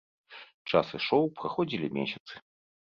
[0.71, 2.33] Час ішоў, праходзілі месяцы.